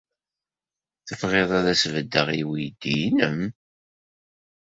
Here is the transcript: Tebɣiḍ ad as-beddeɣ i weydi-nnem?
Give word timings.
Tebɣiḍ 1.07 1.49
ad 1.59 1.65
as-beddeɣ 1.73 2.27
i 2.39 2.43
weydi-nnem? 2.47 3.39